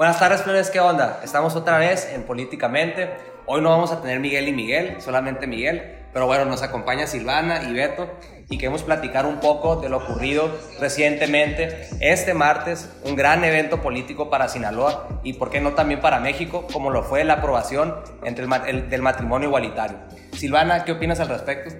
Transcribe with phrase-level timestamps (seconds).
[0.00, 1.20] Buenas tardes, plebes, ¿qué onda?
[1.22, 3.10] Estamos otra vez en Políticamente.
[3.44, 6.06] Hoy no vamos a tener Miguel y Miguel, solamente Miguel.
[6.14, 8.08] Pero bueno, nos acompaña Silvana y Beto
[8.48, 14.30] y queremos platicar un poco de lo ocurrido recientemente este martes, un gran evento político
[14.30, 17.94] para Sinaloa y por qué no también para México, como lo fue la aprobación
[18.24, 19.98] entre el, del matrimonio igualitario.
[20.32, 21.76] Silvana, ¿qué opinas al respecto?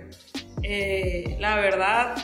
[0.62, 2.16] Eh, la verdad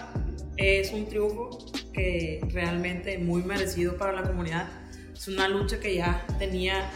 [0.59, 1.59] es un triunfo
[1.95, 4.69] que realmente muy merecido para la comunidad
[5.16, 6.91] es una lucha que ya tenía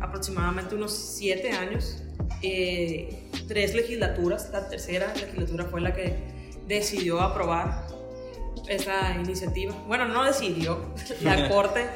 [0.00, 2.02] aproximadamente unos siete años,
[2.42, 6.14] eh, tres legislaturas, la tercera legislatura fue la que
[6.66, 7.86] decidió aprobar
[8.68, 9.74] esa iniciativa.
[9.86, 11.86] Bueno, no decidió, la Corte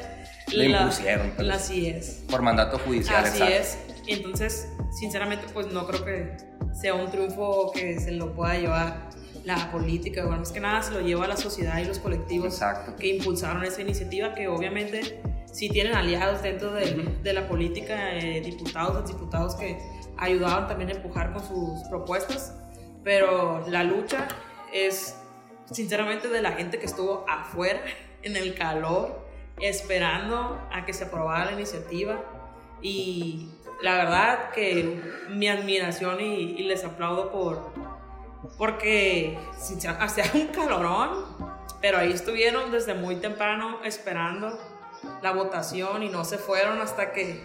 [0.51, 1.31] le impusieron.
[1.35, 2.23] Pues, así es.
[2.29, 3.23] Por mandato judicial.
[3.23, 3.77] Así es.
[4.07, 4.67] Entonces,
[4.99, 6.37] sinceramente, pues no creo que
[6.73, 9.09] sea un triunfo que se lo pueda llevar
[9.43, 10.25] la política.
[10.25, 12.59] Bueno, es que nada se lo lleva a la sociedad y los colectivos
[12.99, 19.07] que impulsaron esa iniciativa, que obviamente sí tienen aliados dentro de, la política, eh, diputados,
[19.07, 19.77] diputados que
[20.17, 22.55] ayudaban también a empujar con sus propuestas,
[23.03, 24.27] pero la lucha
[24.73, 25.17] es
[25.71, 27.81] sinceramente de la gente que estuvo afuera
[28.23, 29.27] en el calor
[29.59, 32.23] esperando a que se aprobara la iniciativa.
[32.81, 33.49] Y
[33.81, 34.99] la verdad que
[35.29, 37.71] mi admiración y, les aplaudo por
[38.57, 39.37] porque
[39.99, 41.25] hacía un calorón
[41.81, 44.57] pero ahí estuvieron desde muy temprano esperando
[45.21, 47.41] la votación y no se fueron hasta que,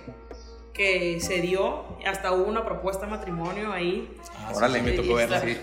[0.72, 4.16] que se dio, hasta hubo una propuesta de matrimonio ahí.
[4.46, 5.58] Ahora le me tocó ver,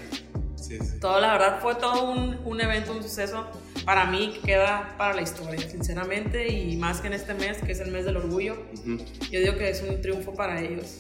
[0.56, 0.80] sí.
[1.00, 3.46] Todo, la verdad, fue todo un, un, evento, un suceso
[3.86, 7.74] para mí que queda para la historia, sinceramente, y más que en este mes, que
[7.74, 8.56] es el mes del orgullo,
[9.30, 11.00] yo digo que es un triunfo para ellos.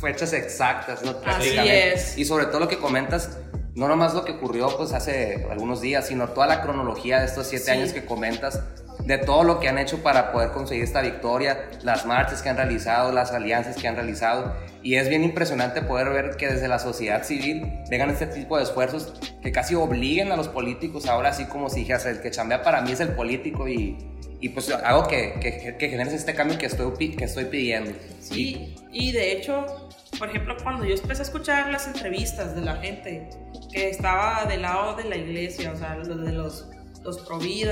[0.00, 1.14] Fechas exactas, ¿no?
[1.24, 2.18] Así es.
[2.18, 3.38] Y sobre todo lo que comentas,
[3.74, 7.46] no nomás lo que ocurrió pues hace algunos días, sino toda la cronología de estos
[7.46, 8.60] siete años que comentas,
[9.06, 12.56] de todo lo que han hecho para poder conseguir esta victoria, las marchas que han
[12.56, 14.54] realizado, las alianzas que han realizado.
[14.82, 18.64] Y es bien impresionante poder ver que desde la sociedad civil vengan este tipo de
[18.64, 19.12] esfuerzos
[19.42, 22.80] que casi obliguen a los políticos ahora, así como si dijeras, el que chambea para
[22.80, 23.96] mí es el político y,
[24.40, 27.92] y pues hago que, que, que generes este cambio que estoy, que estoy pidiendo.
[28.20, 29.88] Sí, y de hecho,
[30.18, 33.28] por ejemplo, cuando yo empecé a escuchar las entrevistas de la gente
[33.72, 36.68] que estaba del lado de la iglesia, o sea, de los,
[37.02, 37.64] los pro y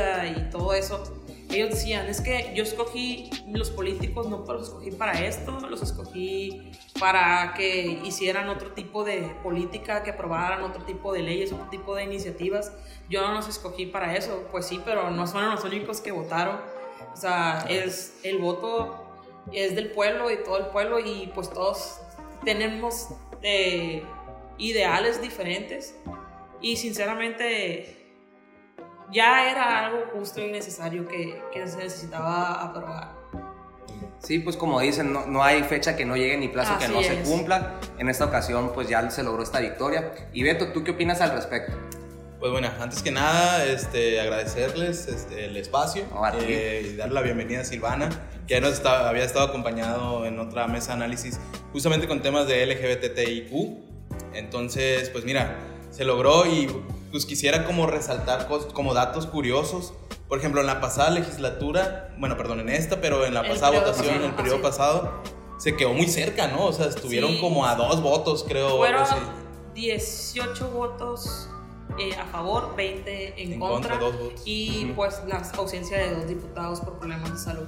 [0.50, 1.19] todo eso,
[1.50, 6.70] ellos decían, es que yo escogí los políticos, no los escogí para esto, los escogí
[6.98, 11.94] para que hicieran otro tipo de política, que aprobaran otro tipo de leyes, otro tipo
[11.94, 12.72] de iniciativas.
[13.08, 16.60] Yo no los escogí para eso, pues sí, pero no son los únicos que votaron.
[17.12, 19.06] O sea, es, el voto
[19.52, 22.00] es del pueblo y todo el pueblo y pues todos
[22.44, 23.08] tenemos
[23.42, 24.02] eh,
[24.58, 25.96] ideales diferentes
[26.60, 27.99] y sinceramente
[29.12, 33.20] ya era algo justo y necesario que, que se necesitaba aprobar.
[34.22, 37.02] Sí, pues como dicen, no, no, hay fecha que no llegue ni plazo que no
[37.02, 37.80] se cumpla.
[37.98, 40.12] En esta ocasión, pues ya se logró esta victoria.
[40.32, 41.72] Y Beto, ¿tú qué opinas al respecto?
[42.38, 46.04] Pues bueno, antes que nada, este, agradecerles este, el espacio
[46.40, 48.08] eh, y darle la bienvenida a Silvana,
[48.46, 51.38] que ya nos había estado acompañado en otra mesa de análisis
[51.72, 53.52] justamente con temas de LGBTIQ.
[54.34, 55.56] Entonces, pues mira,
[55.90, 56.68] se logró y
[57.10, 59.92] pues quisiera como resaltar como datos curiosos.
[60.28, 64.16] Por ejemplo, en la pasada legislatura, bueno, perdón, en esta, pero en la pasada votación,
[64.16, 65.22] en el periodo pasado,
[65.58, 66.66] se quedó muy cerca, ¿no?
[66.66, 68.76] O sea, estuvieron como a dos votos, creo.
[68.76, 69.06] Fueron
[69.74, 71.48] 18 votos
[71.98, 73.98] eh, a favor, 20 en, contra,
[74.44, 77.66] y pues la ausencia de dos diputados por problemas de salud.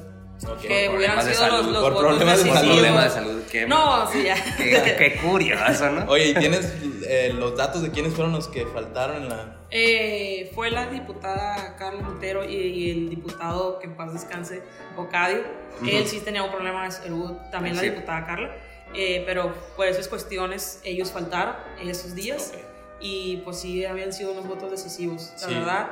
[0.61, 3.43] Que hubieran sido los, los por problemas de, problemas de salud.
[3.51, 4.35] Qué, no, sí, ya.
[4.57, 6.05] Qué, curioso, ¿no?
[6.11, 6.73] Oye, ¿y tienes
[7.15, 9.57] eh, los datos de quiénes fueron los que faltaron en la...?
[9.71, 14.63] Eh, fue la diputada Carlos Montero y, el diputado, que en paz descanse,
[14.97, 15.43] Ocadio.
[15.87, 18.57] Él sí tenía un problema de salud, también la diputada Carla.
[18.95, 22.55] Eh, pero por esas cuestiones ellos faltaron en esos días.
[22.99, 25.91] Y pues sí, habían sido unos votos decisivos, la verdad.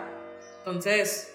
[0.59, 1.35] Entonces,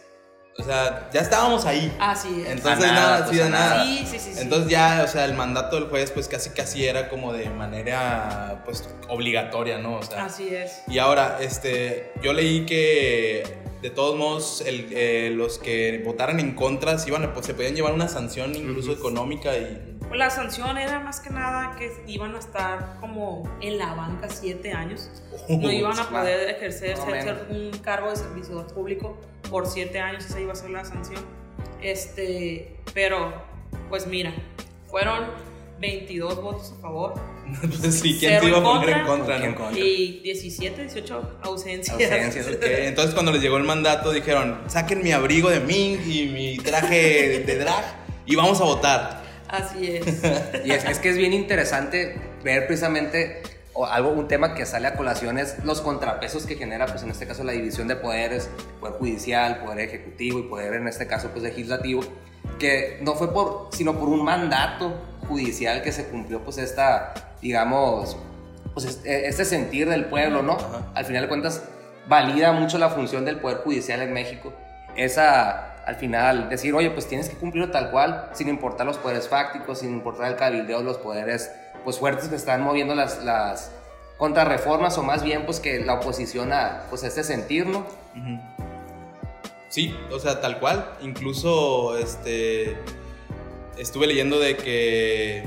[0.57, 1.93] o sea, ya estábamos ahí.
[1.99, 2.49] Así es.
[2.49, 3.83] Entonces, nada, nada.
[3.83, 7.09] Sí, sí, sí, Entonces ya, o sea, el mandato del juez, pues casi casi era
[7.09, 9.97] como de manera, pues, obligatoria, ¿no?
[9.97, 10.81] O sea, Así es.
[10.87, 13.43] Y ahora, este, yo leí que
[13.81, 17.75] de todos modos, el, eh, los que votaran en contra, sí, iban, pues, se podían
[17.75, 22.35] llevar una sanción incluso económica y pues la sanción era más que nada que iban
[22.35, 25.09] a estar como en la banca siete años.
[25.49, 26.97] No iban a poder ejercer
[27.49, 29.17] un cargo de servidor público
[29.55, 31.23] por siete años, esa iba a ser la sanción.
[31.81, 33.33] Este, pero,
[33.87, 34.33] pues mira,
[34.89, 35.27] fueron
[35.79, 37.13] 22 votos a favor.
[37.61, 39.79] pues sí, ¿quién te iba a poner en contra?
[39.79, 41.95] Y 17, 18 ausencias.
[41.95, 46.57] ausencias Entonces cuando les llegó el mandato dijeron, saquen mi abrigo de ming y mi
[46.57, 47.85] traje de drag
[48.25, 49.23] y vamos a votar.
[49.47, 50.05] Así es.
[50.65, 53.41] y es, es que es bien interesante ver precisamente
[53.75, 57.11] o algo, un tema que sale a colación es los contrapesos que genera, pues en
[57.11, 58.49] este caso la división de poderes,
[58.79, 62.01] poder judicial, poder ejecutivo y poder en este caso pues legislativo,
[62.57, 64.93] que no fue por, sino por un mandato
[65.27, 68.15] judicial que se cumplió pues esta, digamos,
[68.73, 70.57] pues e, este sentir del pueblo, ¿no?
[70.93, 71.63] Al final de cuentas
[72.07, 74.53] valida mucho la función del poder judicial en México,
[74.95, 79.27] esa al final decir, oye, pues tienes que cumplirlo tal cual, sin importar los poderes
[79.27, 81.51] fácticos, sin importar el cabildeo, los poderes
[81.83, 83.71] pues fuertes que están moviendo las, las
[84.17, 87.85] contrarreformas o más bien pues que la oposición a pues este sentir, ¿no?
[89.69, 90.89] Sí, o sea, tal cual.
[91.01, 92.77] Incluso este
[93.77, 95.43] estuve leyendo de que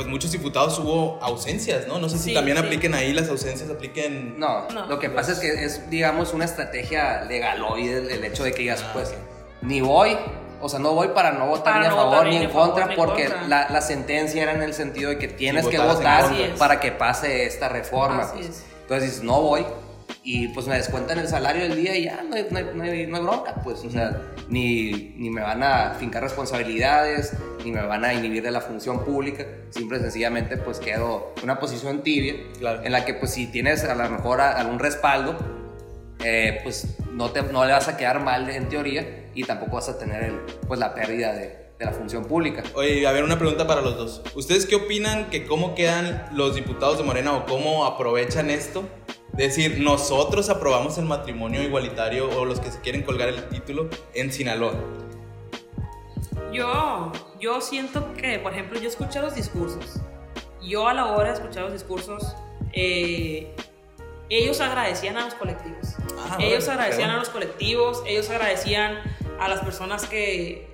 [0.00, 1.98] pues muchos diputados hubo ausencias, ¿no?
[1.98, 4.40] No sé si también apliquen ahí las ausencias, apliquen...
[4.40, 8.62] No, lo que pasa es que es, digamos, una estrategia legaloide el hecho de que
[8.62, 9.12] digas, ah, pues,
[9.60, 10.16] ni voy
[10.62, 13.68] o sea, no voy para no votar ni a favor ni en contra, porque La,
[13.68, 17.68] la, sentencia era en el sentido de que tienes que votar para que pase esta
[17.68, 18.30] reforma.
[18.32, 18.64] Pues.
[18.80, 19.66] Entonces no voy
[20.22, 23.16] y pues me descuentan el salario del día y ya no hay, no hay, no
[23.16, 27.32] hay, bronca, pues, o sea, ni, ni, me van a fincar responsabilidades,
[27.64, 31.44] ni me van a inhibir de la función pública, simple y sencillamente pues quedo en
[31.44, 35.38] una posición tibia en la que pues si tienes a lo mejor algún respaldo,
[36.22, 39.88] eh, pues no, te, no le vas a quedar mal en teoría y tampoco vas
[39.88, 40.34] a tener el,
[40.66, 42.62] pues, la pérdida de, de, la función pública.
[42.74, 44.22] Oye, a ver, una pregunta para los dos.
[44.34, 48.84] ¿Ustedes qué opinan que cómo quedan los diputados de Morena o cómo aprovechan esto?
[49.32, 54.32] Decir, nosotros aprobamos el matrimonio igualitario o los que se quieren colgar el título en
[54.32, 54.74] Sinaloa.
[56.52, 60.00] Yo, yo siento que, por ejemplo, yo escuché los discursos.
[60.62, 62.36] Yo a la hora de escuchar los discursos,
[62.72, 63.54] eh,
[64.28, 65.96] ellos agradecían a los colectivos.
[66.28, 68.98] Ah, ellos agradecían a los colectivos, ellos agradecían
[69.40, 70.69] a las personas que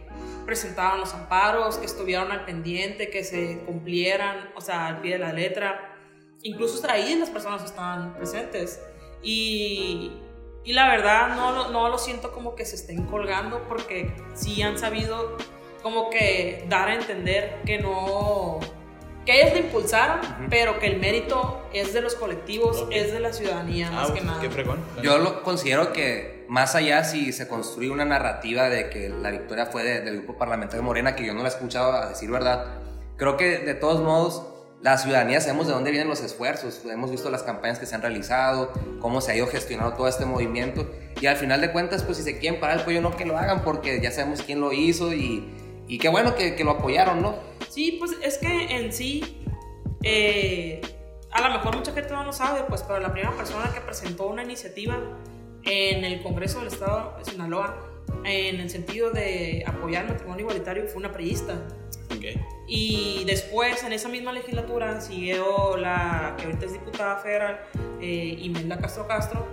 [0.46, 5.18] presentaban los amparos, que estuvieron al pendiente, que se cumplieran, o sea, al pie de
[5.18, 5.94] la letra.
[6.42, 8.80] Incluso ahí las personas estaban presentes.
[9.22, 10.12] Y,
[10.64, 14.78] y la verdad no, no lo siento como que se estén colgando porque sí han
[14.78, 15.36] sabido
[15.82, 18.60] como que dar a entender que no
[19.26, 23.32] que ellos lo impulsaron, pero que el mérito es de los colectivos, es de la
[23.32, 24.40] ciudadanía, más ah, que nada.
[25.02, 29.66] Yo lo considero que más allá si se construye una narrativa de que la victoria
[29.66, 32.66] fue del grupo parlamentario Morena, que yo no la he escuchado a decir verdad,
[33.16, 34.46] creo que de todos modos
[34.80, 38.02] la ciudadanía sabemos de dónde vienen los esfuerzos, hemos visto las campañas que se han
[38.02, 40.88] realizado, cómo se ha ido gestionando todo este movimiento
[41.20, 43.36] y al final de cuentas pues si se quieren parar el cuello no que lo
[43.36, 45.52] hagan porque ya sabemos quién lo hizo y,
[45.88, 47.55] y qué bueno que, que lo apoyaron, ¿no?
[47.76, 49.22] Sí, pues es que en sí,
[50.02, 50.80] eh,
[51.30, 54.28] a lo mejor mucha gente no lo sabe, pues, pero la primera persona que presentó
[54.28, 54.98] una iniciativa
[55.62, 57.76] en el Congreso del Estado de Sinaloa,
[58.24, 61.68] en el sentido de apoyar el matrimonio igualitario, fue una priista.
[62.16, 62.42] Okay.
[62.66, 67.60] Y después, en esa misma legislatura, siguió la que ahorita es diputada federal,
[68.00, 69.46] eh, Imelda Castro Castro,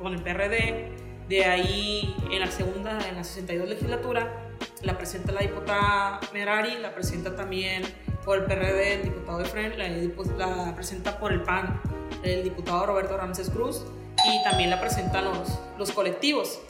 [0.00, 0.90] con el PRD.
[1.28, 4.47] De ahí, en la segunda, en la 62 legislatura,
[4.82, 7.82] la presenta la diputada Merari, la presenta también
[8.24, 11.80] por el PRD el diputado Efren, la, la presenta por el PAN
[12.22, 13.84] el diputado Roberto Ramírez Cruz
[14.26, 16.60] y también la presentan los, los colectivos.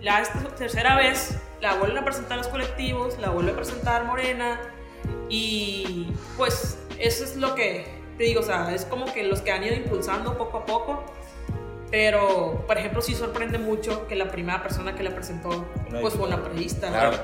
[0.00, 0.22] La
[0.56, 4.60] tercera vez la vuelven a presentar los colectivos, la vuelve a presentar Morena
[5.28, 9.52] y pues eso es lo que te digo, o sea, es como que los que
[9.52, 11.04] han ido impulsando poco a poco
[11.90, 15.66] pero, por ejemplo, sí sorprende mucho que la primera persona que la presentó
[16.00, 16.88] pues, fue una periodista.
[16.88, 17.16] Claro.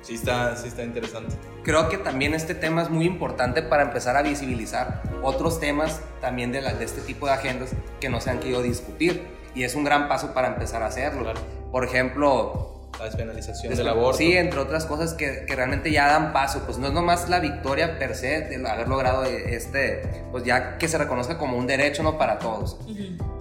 [0.00, 1.34] Sí está, sí está interesante.
[1.64, 6.52] Creo que también este tema es muy importante para empezar a visibilizar otros temas también
[6.52, 7.70] de, de este tipo de agendas
[8.00, 9.26] que no se han querido discutir.
[9.54, 11.32] Y es un gran paso para empezar a hacerlo.
[11.72, 14.18] Por ejemplo, la despenalización del aborto.
[14.18, 17.40] Sí, entre otras cosas que, que, realmente ya dan paso, pues no es nomás la
[17.40, 22.02] victoria per se de haber logrado este, pues ya que se reconozca como un derecho,
[22.02, 22.18] ¿no?
[22.18, 22.78] Para todos,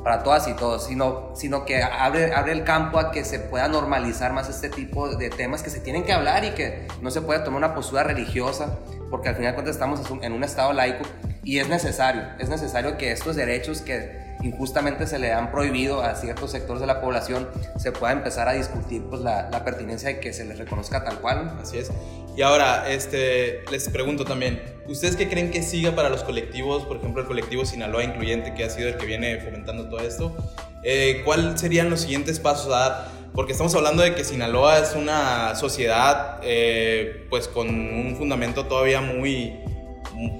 [0.04, 3.68] para todas y todos, sino, sino que abre, abre el campo a que se pueda
[3.68, 7.22] normalizar más este tipo de temas que se tienen que hablar y que no se
[7.22, 8.78] puede tomar una postura religiosa,
[9.10, 11.04] porque al final de cuentas estamos en un estado laico
[11.44, 16.16] y es necesario, es necesario que estos derechos que injustamente se le han prohibido a
[16.16, 20.34] ciertos sectores de la población, se pueda empezar a discutir pues, la, pertinencia de que
[20.34, 21.58] se les reconozca tal cual.
[21.62, 21.92] Así es.
[22.36, 26.98] Y ahora, este, les pregunto también, ¿ustedes qué creen que siga para los colectivos, por
[26.98, 30.36] ejemplo, el colectivo Sinaloa Incluyente, que ha sido el que viene fomentando todo esto?
[30.84, 33.08] Eh, ¿Cuáles serían los siguientes pasos a dar?
[33.34, 39.02] Porque estamos hablando de que Sinaloa es una sociedad eh, pues con un fundamento todavía
[39.02, 39.60] muy,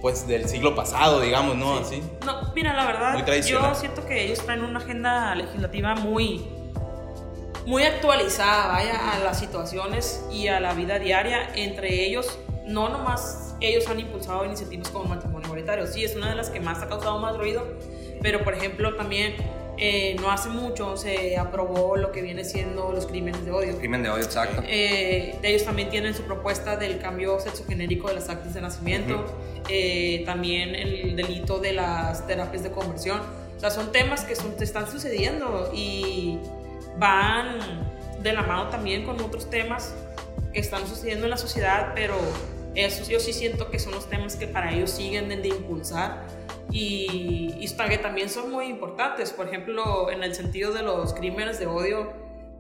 [0.02, 1.78] pues del siglo pasado, digamos, ¿no?
[1.78, 2.02] Así.
[2.26, 6.46] No, mira, la verdad, yo siento que ellos traen una agenda legislativa muy
[7.66, 11.50] muy actualizada, vaya, a las situaciones y a la vida diaria.
[11.54, 16.36] Entre ellos, no nomás ellos han impulsado iniciativas como matrimonio igualitario, sí, es una de
[16.36, 17.66] las que más ha causado más ruido,
[18.22, 19.36] pero por ejemplo también
[19.78, 23.78] eh, no hace mucho se aprobó lo que viene siendo los crímenes de odio.
[23.78, 24.64] Crimen de odio, exacto.
[24.66, 29.26] Eh, ellos también tienen su propuesta del cambio sexogenérico de las actas de nacimiento,
[29.70, 33.22] eh, también el delito de las terapias de conversión.
[33.56, 36.40] O sea, son temas que son, están sucediendo y
[36.98, 37.60] van
[38.22, 39.94] de la mano también con otros temas
[40.54, 42.16] que están sucediendo en la sociedad, pero
[42.74, 46.26] esos yo sí siento que son los temas que para ellos siguen de impulsar
[46.72, 49.32] y, y que también son muy importantes.
[49.32, 52.12] Por ejemplo, en el sentido de los crímenes de odio,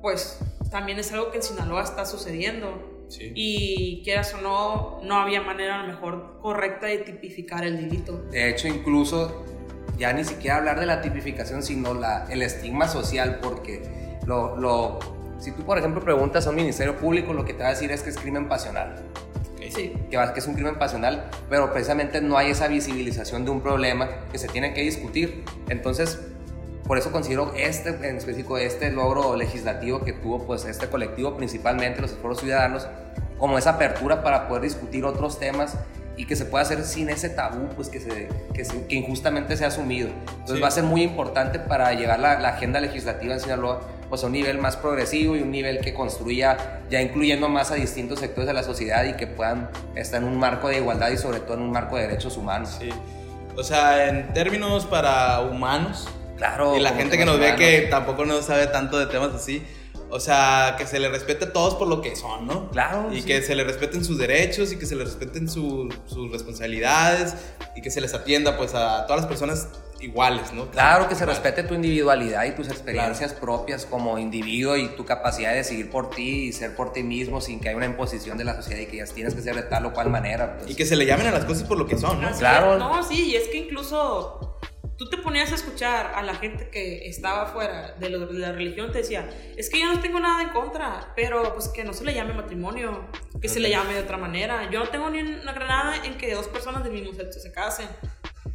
[0.02, 0.40] pues
[0.72, 2.96] también es algo que en Sinaloa está sucediendo.
[3.20, 8.18] Y quieras o no, no había manera a lo mejor correcta de tipificar el delito.
[8.32, 9.46] De hecho, incluso
[9.98, 15.00] ya ni siquiera hablar de la tipificación, sino la, el estigma social, porque lo, lo,
[15.40, 17.92] si tú, por ejemplo, preguntas a un ministerio público, lo que te va a decir
[17.92, 19.06] es que es crimen pasional
[19.58, 19.70] que,
[20.10, 24.38] que es un crimen pasional, pero precisamente no hay esa visibilización de un problema que
[24.38, 25.44] se tiene que discutir.
[25.70, 26.20] Entonces,
[26.88, 32.02] por eso considero este, en específico, este logro legislativo que tuvo pues este colectivo, principalmente
[32.02, 32.88] los esfuerzos ciudadanos,
[33.38, 35.78] como esa apertura para poder discutir otros temas
[36.16, 39.68] y que se pueda hacer sin ese tabú pues que, se, que, injustamente se ha
[39.68, 40.10] asumido.
[40.40, 44.24] Entonces va a ser muy importante para llevar la, la agenda legislativa en Sinaloa pues
[44.24, 48.20] a un nivel más progresivo y un nivel que construya ya incluyendo más a distintos
[48.20, 51.40] sectores de la sociedad y que puedan estar en un marco de igualdad y sobre
[51.40, 52.78] todo en un marco de derechos humanos.
[52.80, 52.90] Sí.
[53.56, 56.08] O sea, en términos para humanos.
[56.38, 56.78] Claro.
[56.78, 59.66] Y la gente que nos ve que tampoco no sabe tanto de temas así.
[60.10, 62.70] O sea, que se le respete a todos por lo que son, ¿no?
[62.70, 63.10] Claro.
[63.12, 65.92] Y que se le respeten sus derechos y que se les respeten sus
[66.32, 67.36] responsabilidades
[67.76, 69.68] y que se les atienda pues a todas las personas
[70.00, 70.70] iguales, ¿no?
[70.72, 75.54] Claro, que se respete tu individualidad y tus experiencias propias como individuo y tu capacidad
[75.54, 78.44] de seguir por ti y ser por ti mismo sin que haya una imposición de
[78.44, 80.58] la sociedad y que ya tienes que ser de tal o cual manera.
[80.58, 80.72] Pues.
[80.72, 82.32] Y que se le llamen a las cosas por lo que son, ¿no?
[82.38, 82.78] claro.
[82.78, 84.60] No, sí, y es que incluso
[84.98, 88.92] tú te ponías a escuchar a la gente que estaba fuera de, de, la religión,
[88.92, 92.04] te decía, es que yo no tengo nada en contra, pero pues que no se
[92.04, 93.06] le llame matrimonio,
[93.40, 94.70] que se le llame de otra manera.
[94.72, 97.88] Yo no tengo ni una granada en que dos personas del mismo sexo se casen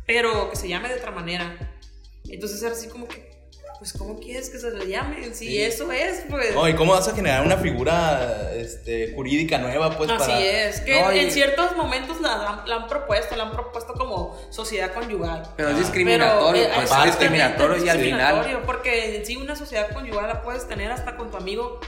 [0.07, 1.57] pero que se llame de otra manera.
[2.29, 3.33] Entonces era así como que,
[3.79, 5.35] pues ¿cómo quieres que se le llame?
[5.35, 6.55] Si eso es, pues...
[6.55, 10.09] No, ¿y cómo vas a generar una figura este, jurídica nueva, pues?
[10.11, 15.43] Así es, que en ciertos momentos la, han propuesto, la han propuesto como sociedad conyugal.
[15.57, 18.63] Pero es discriminatorio, pero, pues, es discriminatorio y al final...
[18.65, 21.81] Porque en sí una sociedad conyugal la puedes tener hasta con tu amigo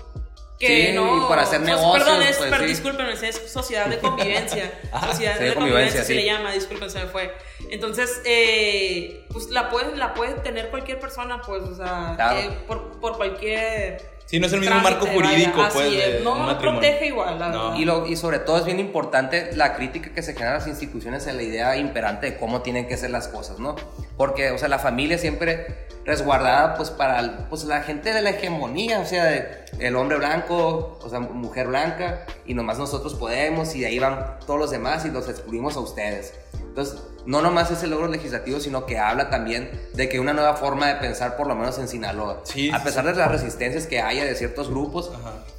[0.58, 2.04] que no, para hacer negocios.
[2.04, 4.72] Perdón, es, pues, discúlpenme, es sociedad de convivencia.
[5.06, 7.34] sociedad de, convivencia, se le llama, disculpen, se me fue.
[7.70, 13.00] Entonces, eh, pues la puede, la puede tener cualquier persona, pues, o sea, eh, por,
[13.00, 16.22] por cualquier Sí, no es el mismo marco jurídico, pues.
[16.22, 17.38] no, protege igual.
[17.76, 20.66] Y, lo, y sobre todo es bien importante la crítica que se genera a las
[20.66, 23.76] instituciones en la idea imperante de cómo tienen que ser las cosas, ¿no?
[24.16, 29.00] Porque, o sea, la familia siempre resguardada, pues, para pues, la gente de la hegemonía,
[29.00, 33.80] o sea, de, el hombre blanco, o sea, mujer blanca, y nomás nosotros podemos, y
[33.80, 36.34] de ahí van todos los demás y los excluimos a ustedes.
[36.54, 40.54] Entonces, no nomás es el logro legislativo, sino que habla también de que una nueva
[40.54, 44.24] forma de pensar, por lo menos en Sinaloa, a pesar de las resistencias que haya
[44.24, 45.10] de ciertos grupos,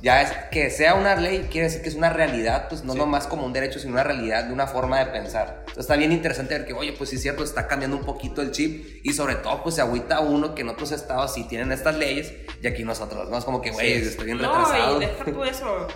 [0.02, 3.28] ya es que sea una ley, quiere decir que es una realidad, pues no nomás
[3.28, 5.58] como un derecho, sino una realidad de una forma de pensar.
[5.60, 8.42] Entonces está bien interesante ver que, oye, pues sí es cierto, está cambiando un poquito
[8.42, 11.72] el chip y sobre todo, pues se agüita uno que en otros estados sí tienen
[11.72, 13.38] estas leyes y aquí nosotros, ¿no?
[13.38, 15.00] Es como que, güey, estoy bien retrasado.
[15.00, 15.88] No, y deja tú eso.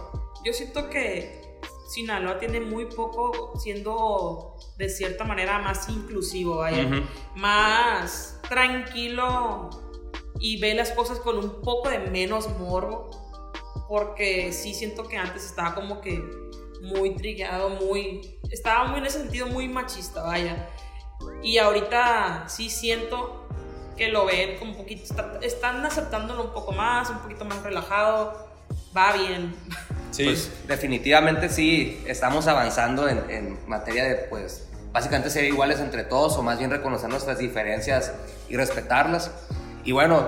[0.45, 1.38] Yo siento que
[1.89, 6.63] Sinaloa tiene muy poco siendo de cierta manera más inclusivo,
[7.35, 9.71] más tranquilo
[10.39, 13.09] y ve las cosas con un poco de menos morbo,
[13.87, 16.23] porque sí siento que antes estaba como que
[16.81, 20.69] muy trillado, muy, estaba muy en ese sentido muy machista, vaya.
[21.41, 23.47] Y ahorita sí siento
[23.97, 25.03] que lo ven como un poquito,
[25.41, 28.47] están aceptándolo un poco más, un poquito más relajado,
[28.95, 29.55] va bien.
[30.11, 30.25] Sí.
[30.25, 36.43] Pues definitivamente sí, estamos avanzando en, materia de, pues, básicamente ser iguales entre todos o
[36.43, 38.13] más bien reconocer nuestras diferencias
[38.49, 39.31] y respetarlas.
[39.83, 40.27] Y bueno,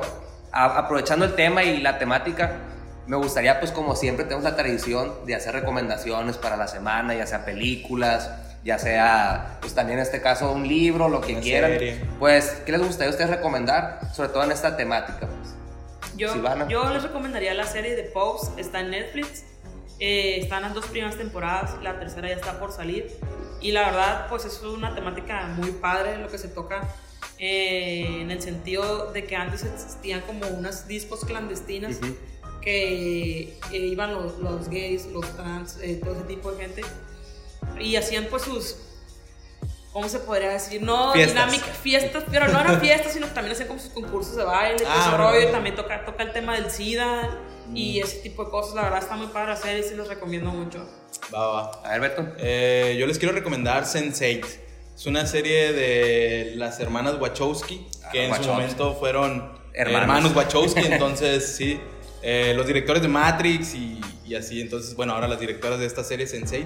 [0.52, 2.60] aprovechando el tema y la temática,
[3.08, 7.26] me gustaría, pues como siempre tenemos la tradición de hacer recomendaciones para la semana, ya
[7.26, 8.30] sea películas,
[8.64, 11.74] ya sea, pues también en este caso un libro, lo que quieran.
[12.20, 15.28] Pues, ¿qué les gustaría a ustedes recomendar, sobre todo en esta temática?
[15.28, 15.56] Pues?
[16.16, 16.34] Yo,
[16.68, 19.44] yo les recomendaría la serie de Pose, está en Netflix.
[20.04, 23.16] Eh, están las dos primeras temporadas, la tercera ya está por salir.
[23.62, 26.82] Y la verdad, pues es una temática muy padre lo que se toca.
[27.38, 32.00] Eh, en el sentido de que antes existían como unas discos clandestinas
[32.62, 36.82] que iban los, los, gays, los trans, eh, todo ese tipo de gente.
[37.80, 38.78] Y hacían pues sus,
[39.94, 40.82] ¿cómo se podría decir?
[40.82, 44.46] No dinámicas, fiestas, pero no eran fiestas, sino que también hacían como sus concursos de
[44.46, 47.40] baile, ah, rollo, también toca, toca el tema del SIDA
[47.74, 48.04] y mm.
[48.04, 48.76] ese tipo de cosas.
[48.76, 50.86] La verdad está muy padre hacer y se los recomiendo mucho.
[51.34, 51.72] Va, va.
[51.84, 52.28] A ver, Beto.
[52.38, 54.46] Eh, yo les quiero recomendar Sense8.
[54.96, 61.56] Es una serie de las hermanas Wachowski, que en su momento fueron hermanos, Wachowski, entonces
[61.56, 61.80] sí.
[62.22, 66.04] Eh, los directores de Matrix y, y, así, entonces, bueno, ahora las directoras de esta
[66.04, 66.66] serie Sense8.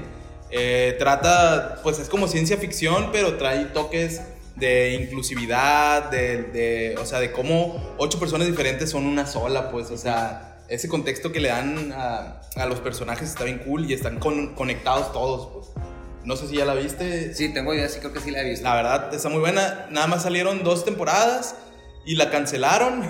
[0.51, 4.21] Eh, trata, pues es como ciencia ficción, pero trae toques
[4.55, 9.91] de inclusividad, de, de, o sea, de cómo ocho personas diferentes son una sola, pues,
[9.91, 13.93] o sea, ese contexto que le dan a, a los personajes está bien cool y
[13.93, 15.85] están conectados todos, pues.
[16.25, 17.35] No sé si ya la viste.
[17.35, 18.63] Sí, tengo idea, sí creo que sí la he visto.
[18.63, 19.85] La verdad, está muy buena.
[19.91, 21.55] Nada más salieron dos temporadas
[22.03, 23.07] y la cancelaron.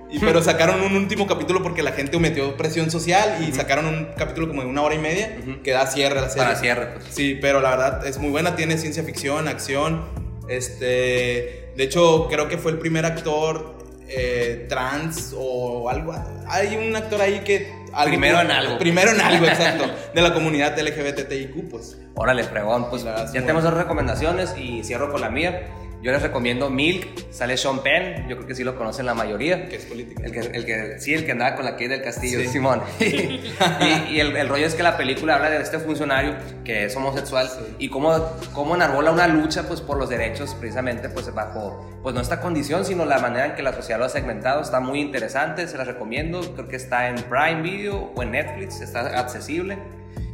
[0.10, 4.08] y, pero sacaron un último capítulo porque la gente metió presión social y sacaron un
[4.16, 6.44] capítulo como de una hora y media que da cierre a la serie.
[6.46, 7.04] Para cierre, pues.
[7.10, 8.56] Sí, pero la verdad es muy buena.
[8.56, 10.02] Tiene ciencia ficción, acción.
[10.48, 13.76] Este, de hecho, creo que fue el primer actor
[14.08, 16.14] eh, trans o algo.
[16.46, 17.72] Hay un actor ahí que
[18.04, 18.78] primero en algo.
[18.78, 19.84] Primero en algo, exacto.
[20.14, 21.98] De la comunidad LGBTIQ, pues.
[22.14, 22.90] Órale, fregón.
[22.90, 25.68] Pues ya tenemos dos recomendaciones y cierro con la mía.
[26.04, 29.70] Yo les recomiendo Milk, sale Sean Penn, yo creo que sí lo conocen la mayoría.
[29.70, 30.22] Que es político.
[30.22, 32.82] El que, el que, sí, el que andaba con la Kate del Castillo, Simón.
[33.00, 37.48] y, el, el, rollo es que la película habla de este funcionario que es homosexual
[37.78, 42.20] y cómo, cómo enarbola una lucha pues, por los derechos precisamente pues, bajo pues, no
[42.20, 44.60] esta condición, sino la manera en que la sociedad lo ha segmentado.
[44.60, 46.42] Está muy interesante, se las recomiendo.
[46.52, 49.78] Creo que está en Prime Video o en Netflix, está accesible.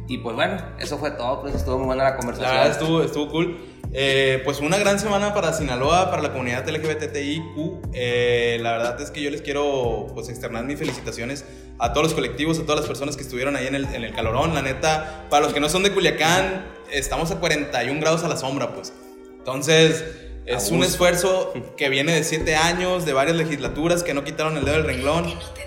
[0.09, 2.53] Y pues bueno, eso fue todo, pues estuvo muy buena la conversación.
[2.53, 3.70] La estuvo, estuvo cool.
[3.93, 7.89] Eh, pues una gran semana para Sinaloa, para la comunidad LGBTIQ.
[7.93, 11.45] Eh, la verdad es que yo les quiero pues externar mis felicitaciones
[11.77, 14.13] a todos los colectivos, a todas las personas que estuvieron ahí en el, en el
[14.13, 14.53] calorón.
[14.53, 18.37] La neta, para los que no son de Culiacán, estamos a 41 grados a la
[18.37, 18.93] sombra, pues.
[19.37, 20.05] Entonces,
[20.45, 24.65] es un esfuerzo que viene de 7 años, de varias legislaturas que no quitaron el
[24.65, 25.25] dedo del renglón.
[25.25, 25.61] no te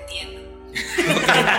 [0.74, 1.52] entiendo.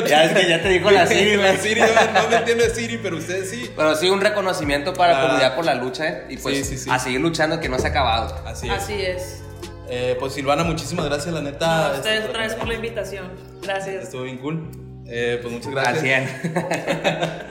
[0.08, 1.36] ya es que ya te dijo la Siri.
[1.36, 3.70] La Siri, no, me entiende Siri, pero ustedes sí.
[3.76, 6.24] Pero sí, un reconocimiento para la comunidad por la lucha, ¿eh?
[6.28, 8.42] Y pues a seguir luchando que no se ha acabado.
[8.46, 8.72] Así es.
[8.72, 9.42] Así es.
[9.88, 11.88] Eh, pues Silvana, muchísimas gracias, la neta.
[11.88, 13.32] a ustedes otra vez por la invitación.
[13.62, 14.04] Gracias.
[14.04, 14.70] Estuvo bien cool.
[15.06, 16.30] Eh, pues muchas gracias.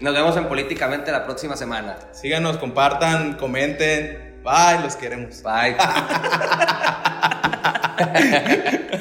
[0.00, 1.96] Nos vemos en Políticamente la próxima semana.
[2.12, 4.40] Síganos, compartan, comenten.
[4.44, 5.42] Bye, los queremos.
[5.42, 5.76] Bye.
[7.98, 8.20] ハハ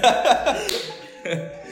[0.04, 0.54] ハ
[1.24, 1.67] ハ!